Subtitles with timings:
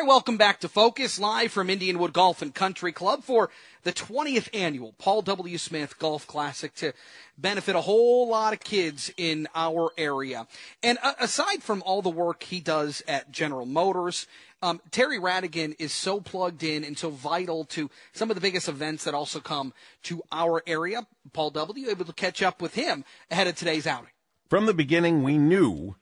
[0.00, 3.50] right, welcome back to Focus, live from Indianwood Golf and Country Club for
[3.82, 5.58] the 20th annual Paul W.
[5.58, 6.94] Smith Golf Classic to
[7.36, 10.46] benefit a whole lot of kids in our area.
[10.82, 14.26] And uh, aside from all the work he does at General Motors,
[14.62, 18.68] um, Terry Rhadigan is so plugged in and so vital to some of the biggest
[18.68, 19.74] events that also come
[20.04, 21.06] to our area.
[21.34, 21.90] Paul W.
[21.90, 24.12] able to catch up with him ahead of today's outing.
[24.48, 25.96] From the beginning, we knew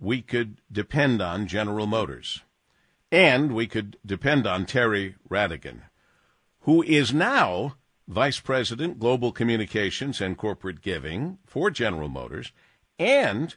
[0.00, 2.40] we could depend on General Motors.
[3.12, 5.82] And we could depend on Terry Rhadigan,
[6.60, 7.76] who is now
[8.08, 12.52] Vice President, Global Communications and Corporate Giving for General Motors.
[12.98, 13.54] And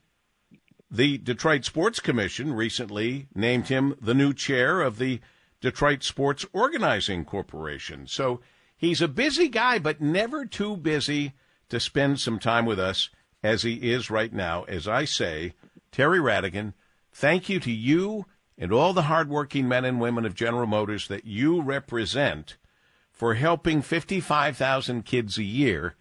[0.92, 5.22] the Detroit Sports Commission recently named him the new chair of the
[5.62, 8.08] Detroit Sports Organizing Corporation.
[8.08, 8.42] So
[8.76, 11.32] he's a busy guy, but never too busy
[11.70, 13.10] to spend some time with us
[13.42, 14.64] as he is right now.
[14.66, 15.54] As I say,
[15.94, 16.74] Terry Rhadigan,
[17.14, 18.26] thank you to you
[18.58, 22.58] and all the hardworking men and women of General Motors that you represent
[23.12, 25.96] for helping 55,000 kids a year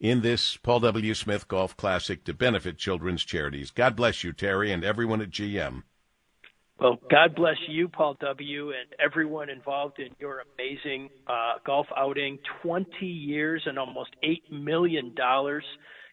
[0.00, 1.14] in this Paul W.
[1.14, 3.70] Smith Golf Classic to benefit children's charities.
[3.70, 5.82] God bless you, Terry, and everyone at GM.
[6.78, 12.38] Well, God bless you, Paul W., and everyone involved in your amazing uh, golf outing.
[12.62, 15.12] 20 years and almost $8 million.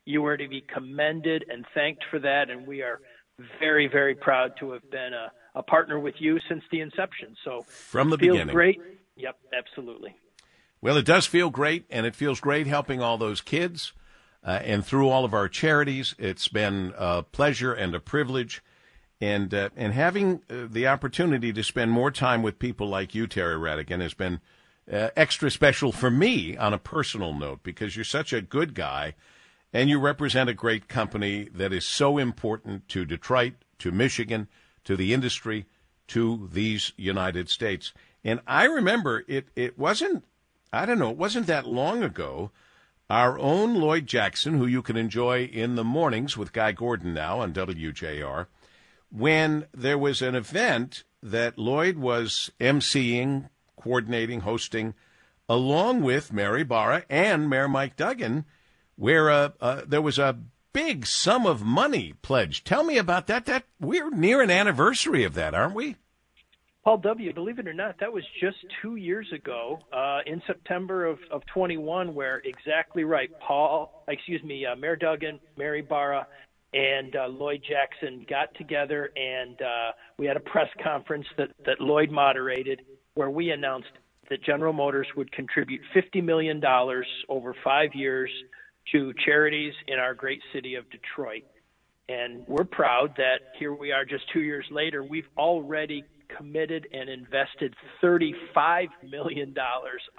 [0.05, 2.99] You are to be commended and thanked for that, and we are
[3.59, 7.35] very, very proud to have been a a partner with you since the inception.
[7.43, 8.81] So from the feels beginning, great.
[9.15, 10.15] Yep, absolutely.
[10.81, 13.93] Well, it does feel great, and it feels great helping all those kids.
[14.43, 18.61] Uh, and through all of our charities, it's been a pleasure and a privilege,
[19.19, 23.25] and uh, and having uh, the opportunity to spend more time with people like you,
[23.25, 24.41] Terry Rhadigan, has been
[24.91, 29.15] uh, extra special for me on a personal note because you're such a good guy,
[29.73, 34.47] and you represent a great company that is so important to Detroit, to Michigan,
[34.85, 35.65] to the industry,
[36.07, 37.93] to these United States.
[38.23, 40.23] And I remember it, it wasn't,
[40.71, 42.51] I don't know, it wasn't that long ago.
[43.09, 47.39] Our own Lloyd Jackson, who you can enjoy in the mornings with Guy Gordon now
[47.39, 48.47] on WJR,
[49.11, 53.49] when there was an event that Lloyd was emceeing,
[53.79, 54.95] coordinating, hosting,
[55.47, 58.45] along with Mary Barra and Mayor Mike Duggan,
[58.95, 60.39] where uh, uh, there was a
[60.75, 62.67] big sum of money pledged.
[62.67, 63.45] Tell me about that.
[63.45, 65.95] That we're near an anniversary of that, aren't we?
[66.83, 71.05] Paul W., believe it or not, that was just two years ago uh, in September
[71.05, 73.31] of, of 21, where exactly right.
[73.39, 76.27] Paul, excuse me, uh, Mayor Duggan, Mary Barra,
[76.73, 81.79] and uh, Lloyd Jackson got together, and uh, we had a press conference that, that
[81.79, 82.81] Lloyd moderated
[83.13, 83.87] where we announced
[84.29, 86.61] that General Motors would contribute $50 million
[87.29, 88.29] over five years
[88.91, 91.43] to charities in our great city of Detroit.
[92.07, 96.03] And we're proud that here we are just two years later, we've already
[96.37, 99.55] committed and invested $35 million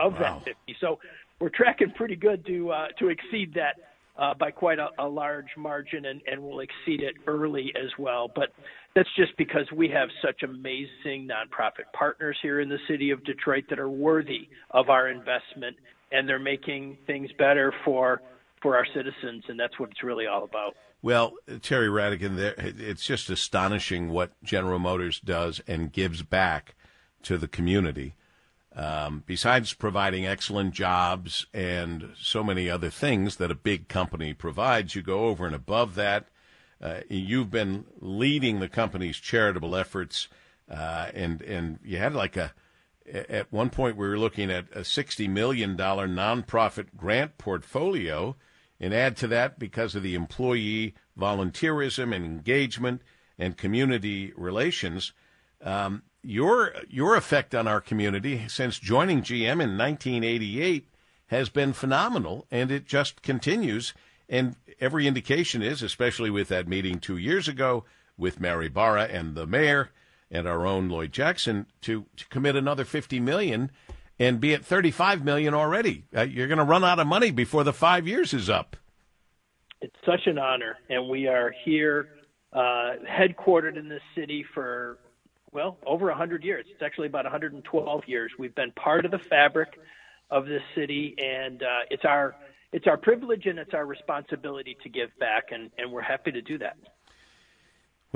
[0.01, 0.19] of wow.
[0.19, 0.77] that 50.
[0.81, 0.99] So
[1.41, 3.77] we're tracking pretty good to, uh, to exceed that
[4.19, 8.31] uh, by quite a, a large margin, and, and we'll exceed it early as well.
[8.35, 8.49] But
[8.95, 13.65] that's just because we have such amazing nonprofit partners here in the city of Detroit
[13.69, 15.77] that are worthy of our investment,
[16.13, 18.23] and they're making things better for
[18.63, 20.75] for our citizens, and that's what it's really all about.
[21.03, 26.75] Well, Terry Rhadigan, it's just astonishing what General Motors does and gives back
[27.23, 28.15] to the community.
[28.75, 34.95] Um, besides providing excellent jobs and so many other things that a big company provides,
[34.95, 36.27] you go over and above that.
[36.81, 40.29] Uh, you've been leading the company's charitable efforts,
[40.71, 42.53] uh, and and you had like a
[43.13, 48.37] at one point we were looking at a $60 million nonprofit grant portfolio.
[48.79, 53.01] And add to that, because of the employee volunteerism and engagement
[53.39, 55.13] and community relations,
[55.63, 60.89] um, your your effect on our community since joining GM in 1988
[61.29, 63.95] has been phenomenal, and it just continues.
[64.29, 67.85] And every indication is, especially with that meeting two years ago
[68.17, 69.91] with Mary Barra and the mayor,
[70.31, 73.71] and our own Lloyd Jackson to, to commit another 50 million
[74.19, 76.05] and be at 35 million already.
[76.17, 78.77] Uh, you're going to run out of money before the 5 years is up.
[79.81, 82.09] It's such an honor and we are here
[82.53, 84.99] uh, headquartered in this city for
[85.53, 86.67] well, over 100 years.
[86.71, 88.31] It's actually about 112 years.
[88.39, 89.79] We've been part of the fabric
[90.31, 92.35] of this city and uh, it's our
[92.73, 96.43] it's our privilege and it's our responsibility to give back and, and we're happy to
[96.43, 96.77] do that.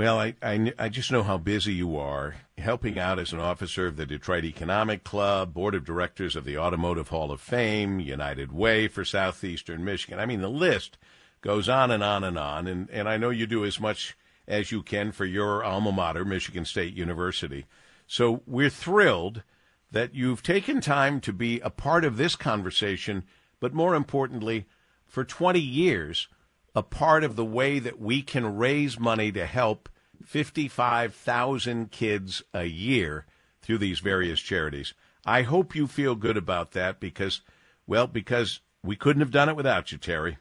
[0.00, 3.86] Well, I, I, I, just know how busy you are helping out as an officer
[3.86, 8.50] of the Detroit Economic Club, board of directors of the Automotive Hall of Fame, United
[8.50, 10.18] Way for Southeastern Michigan.
[10.18, 10.96] I mean, the list
[11.42, 12.66] goes on and on and on.
[12.66, 14.16] And, and I know you do as much
[14.48, 17.66] as you can for your alma mater, Michigan State University.
[18.06, 19.42] So we're thrilled
[19.90, 23.24] that you've taken time to be a part of this conversation,
[23.60, 24.66] but more importantly,
[25.06, 26.26] for 20 years,
[26.74, 29.88] a part of the way that we can raise money to help
[30.24, 33.26] 55,000 kids a year
[33.62, 34.94] through these various charities.
[35.24, 37.40] I hope you feel good about that because,
[37.86, 40.38] well, because we couldn't have done it without you, Terry.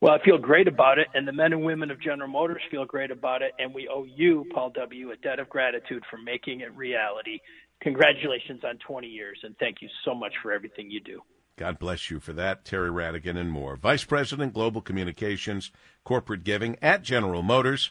[0.00, 2.86] Well, I feel great about it, and the men and women of General Motors feel
[2.86, 6.60] great about it, and we owe you, Paul W., a debt of gratitude for making
[6.60, 7.38] it reality.
[7.82, 11.20] Congratulations on 20 years, and thank you so much for everything you do.
[11.60, 13.76] God bless you for that, Terry Rhadigan and more.
[13.76, 15.70] Vice President, Global Communications,
[16.04, 17.90] Corporate Giving at General Motors,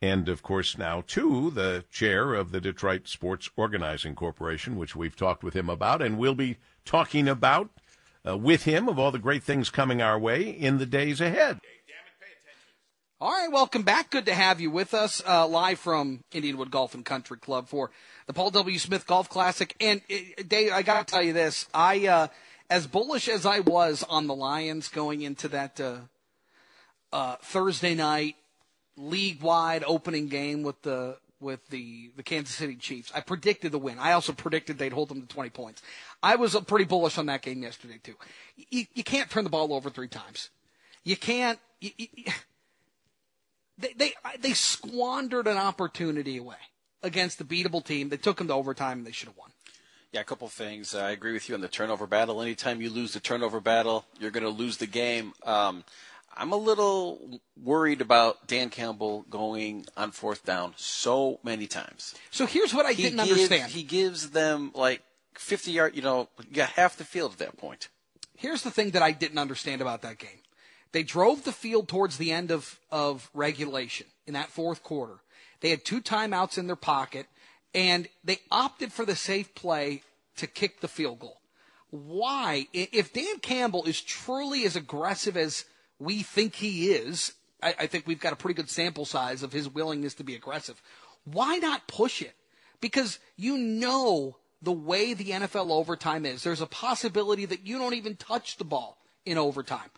[0.00, 5.16] and of course now too the chair of the Detroit Sports Organizing Corporation, which we've
[5.16, 6.56] talked with him about, and we'll be
[6.86, 7.68] talking about
[8.26, 11.60] uh, with him of all the great things coming our way in the days ahead.
[13.20, 14.08] All right, welcome back.
[14.08, 17.90] Good to have you with us uh, live from Indianwood Golf and Country Club for
[18.26, 18.78] the Paul W.
[18.78, 19.76] Smith Golf Classic.
[19.78, 22.28] And uh, Dave, I got to tell you this: I, uh,
[22.70, 25.96] as bullish as I was on the Lions going into that uh,
[27.12, 28.36] uh, Thursday night
[28.96, 33.12] league-wide opening game with the with the, the Kansas City Chiefs.
[33.14, 33.98] I predicted the win.
[33.98, 35.82] I also predicted they'd hold them to 20 points.
[36.22, 38.14] I was pretty bullish on that game yesterday, too.
[38.70, 40.48] You, you can't turn the ball over three times.
[41.04, 41.58] You can't.
[41.80, 42.08] You, you,
[43.76, 46.56] they, they, they squandered an opportunity away
[47.02, 48.08] against the beatable team.
[48.08, 49.50] They took them to overtime and they should have won.
[50.14, 50.94] Yeah, a couple things.
[50.94, 52.40] I agree with you on the turnover battle.
[52.40, 55.32] Anytime you lose the turnover battle, you're going to lose the game.
[55.42, 55.82] Um,
[56.36, 62.14] I'm a little worried about Dan Campbell going on fourth down so many times.
[62.30, 63.72] So here's what I he didn't gives, understand.
[63.72, 65.02] He gives them like
[65.34, 67.88] 50 yard, you know, you got half the field at that point.
[68.36, 70.42] Here's the thing that I didn't understand about that game.
[70.92, 75.18] They drove the field towards the end of, of regulation in that fourth quarter.
[75.58, 77.26] They had two timeouts in their pocket,
[77.74, 80.02] and they opted for the safe play
[80.36, 81.40] to kick the field goal.
[81.90, 82.66] Why?
[82.72, 85.64] If Dan Campbell is truly as aggressive as
[85.98, 89.52] we think he is, I, I think we've got a pretty good sample size of
[89.52, 90.80] his willingness to be aggressive.
[91.24, 92.34] Why not push it?
[92.80, 96.42] Because you know the way the NFL overtime is.
[96.42, 99.90] There's a possibility that you don't even touch the ball in overtime.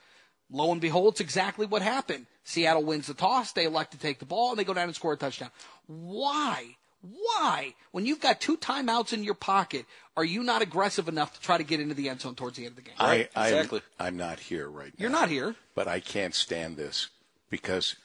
[0.50, 2.26] Lo and behold, it's exactly what happened.
[2.44, 3.52] Seattle wins the toss.
[3.52, 5.50] They elect to take the ball and they go down and score a touchdown.
[5.87, 6.76] Why?
[7.02, 11.40] Why, when you've got two timeouts in your pocket, are you not aggressive enough to
[11.40, 12.94] try to get into the end zone towards the end of the game?
[12.98, 13.82] I, I, exactly.
[13.98, 15.02] I'm, I'm not here right now.
[15.02, 15.54] You're not here.
[15.75, 17.08] But I can't stand this
[17.50, 17.96] because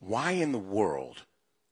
[0.00, 1.22] why in the world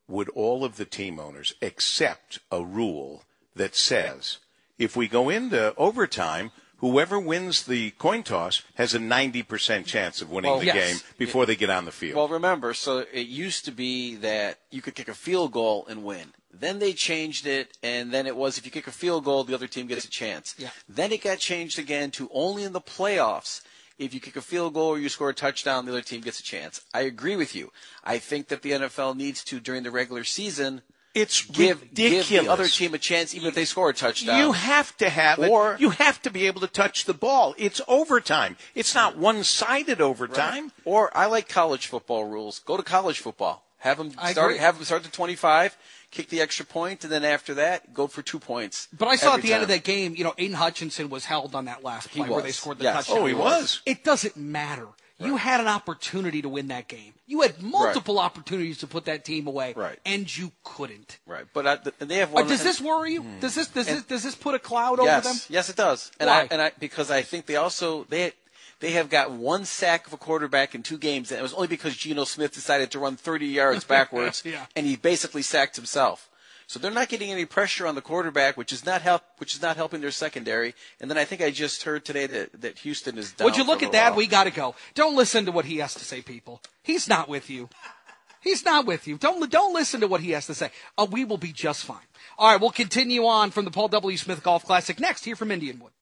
[0.09, 3.25] would all of the team owners accept a rule
[3.55, 4.38] that says
[4.79, 10.31] if we go into overtime, whoever wins the coin toss has a 90% chance of
[10.31, 10.75] winning Well, the yes.
[10.75, 12.17] game before they get on the field.
[12.17, 16.03] Well, remember, so it used to be that you could kick a field goal and
[16.05, 16.32] win.
[16.52, 19.54] Then they changed it, and then it was if you kick a field goal, the
[19.54, 20.54] other team gets a chance.
[20.58, 20.69] Yeah.
[20.88, 23.62] Then it got changed again to only in the playoffs.
[23.99, 26.40] If you kick a field goal or you score a touchdown, the other team gets
[26.40, 26.82] a chance.
[26.93, 27.70] I agree with you.
[28.04, 30.82] I think that the NFL needs to, during the regular season,
[31.14, 32.28] it's give, ridiculous.
[32.28, 34.38] give the other team a chance, even if they score a touchdown.
[34.38, 35.81] You have to have Or- it.
[35.81, 37.54] You have to be able to touch the ball.
[37.58, 38.56] It's overtime.
[38.75, 40.64] It's not one-sided overtime.
[40.64, 40.72] Right.
[40.84, 42.60] Or I like college football rules.
[42.60, 43.62] Go to college football.
[43.82, 44.52] Have them I start.
[44.52, 44.58] agree.
[44.61, 45.76] Have them start to twenty-five.
[46.11, 48.87] Kick the extra point, and then after that, go for two points.
[48.96, 51.25] But I saw at every the end of that game, you know, Aidan Hutchinson was
[51.25, 53.07] held on that last play where they scored the Yes.
[53.07, 53.18] touchdown.
[53.18, 53.80] Oh, he was.
[53.87, 54.88] It doesn't matter.
[55.18, 57.14] You had an opportunity to win that game.
[57.28, 59.99] You had multiple opportunities to put that team away, Right.
[60.04, 61.18] and you couldn't.
[61.26, 62.49] Right, but I, th- and they have Uh, one.
[62.49, 63.25] does and- this worry you?
[63.40, 65.42] Does this does this does this put a cloud yes, over them?
[65.49, 66.11] Yes, it does.
[66.21, 66.40] And Why?
[66.42, 68.33] I and I because I think they also they
[68.83, 71.69] they have got one sack of a quarterback in two games, and it was only
[71.69, 74.67] because Geno Smith decided to run 30 yards backwards, Yeah.
[74.77, 76.29] and he basically sacked himself.
[76.67, 79.62] So they're not getting any pressure on the quarterback, which is not help, which is
[79.62, 80.75] not helping their secondary.
[81.01, 83.45] And then I think I just heard today that, that Houston is down.
[83.45, 84.11] Would you look at that?
[84.11, 84.19] while.
[84.19, 84.75] We got to go.
[84.95, 86.61] Don't listen to what he has to say, people.
[86.83, 87.69] He's not with you.
[88.41, 89.19] He's not with you.
[89.19, 90.71] Don't don't listen to what he has to say.
[90.99, 92.09] Uh, we will be just fine.
[92.39, 94.17] All right, we'll continue on from the Paul W.
[94.17, 95.93] Smith Golf Classic next here from Indianwood.